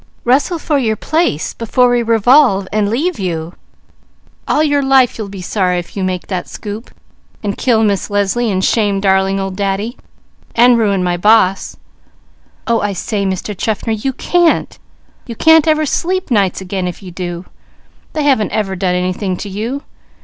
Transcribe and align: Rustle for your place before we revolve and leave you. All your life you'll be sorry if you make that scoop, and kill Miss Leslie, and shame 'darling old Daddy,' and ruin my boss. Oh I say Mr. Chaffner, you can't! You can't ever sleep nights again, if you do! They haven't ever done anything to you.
Rustle 0.23 0.57
for 0.57 0.79
your 0.79 0.95
place 0.95 1.53
before 1.53 1.91
we 1.91 2.01
revolve 2.01 2.67
and 2.73 2.89
leave 2.89 3.19
you. 3.19 3.53
All 4.47 4.63
your 4.63 4.81
life 4.81 5.15
you'll 5.19 5.29
be 5.29 5.43
sorry 5.43 5.77
if 5.77 5.95
you 5.95 6.03
make 6.03 6.25
that 6.25 6.49
scoop, 6.49 6.89
and 7.43 7.55
kill 7.55 7.83
Miss 7.83 8.09
Leslie, 8.09 8.49
and 8.49 8.65
shame 8.65 8.99
'darling 8.99 9.39
old 9.39 9.55
Daddy,' 9.55 9.99
and 10.55 10.79
ruin 10.79 11.03
my 11.03 11.17
boss. 11.17 11.77
Oh 12.65 12.79
I 12.81 12.93
say 12.93 13.25
Mr. 13.27 13.55
Chaffner, 13.55 13.93
you 13.93 14.11
can't! 14.13 14.79
You 15.27 15.35
can't 15.35 15.67
ever 15.67 15.85
sleep 15.85 16.31
nights 16.31 16.61
again, 16.61 16.87
if 16.87 17.03
you 17.03 17.11
do! 17.11 17.45
They 18.13 18.23
haven't 18.23 18.53
ever 18.53 18.75
done 18.75 18.95
anything 18.95 19.37
to 19.37 19.49
you. 19.49 19.83